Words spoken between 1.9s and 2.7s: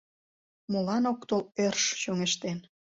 чоҥештен